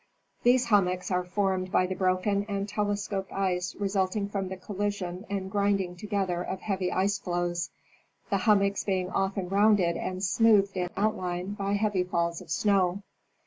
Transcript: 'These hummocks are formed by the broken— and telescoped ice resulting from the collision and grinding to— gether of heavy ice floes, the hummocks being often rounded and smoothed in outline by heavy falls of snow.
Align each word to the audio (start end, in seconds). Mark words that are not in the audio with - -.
'These 0.41 0.65
hummocks 0.65 1.11
are 1.11 1.23
formed 1.23 1.71
by 1.71 1.85
the 1.85 1.93
broken— 1.93 2.43
and 2.49 2.67
telescoped 2.67 3.31
ice 3.31 3.75
resulting 3.75 4.27
from 4.27 4.47
the 4.49 4.57
collision 4.57 5.27
and 5.29 5.51
grinding 5.51 5.95
to— 5.97 6.07
gether 6.07 6.41
of 6.41 6.59
heavy 6.61 6.91
ice 6.91 7.19
floes, 7.19 7.69
the 8.31 8.37
hummocks 8.37 8.83
being 8.83 9.11
often 9.11 9.47
rounded 9.47 9.95
and 9.97 10.23
smoothed 10.23 10.75
in 10.75 10.89
outline 10.97 11.51
by 11.53 11.73
heavy 11.73 12.03
falls 12.03 12.41
of 12.41 12.49
snow. 12.49 13.03